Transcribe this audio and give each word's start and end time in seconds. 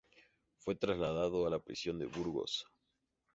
Fue 0.57 0.73
trasladado 0.73 1.45
a 1.45 1.51
la 1.51 1.59
prisión 1.59 1.99
de 1.99 2.07
Burgos. 2.07 2.65